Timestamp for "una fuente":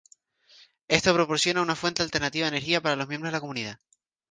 1.61-2.01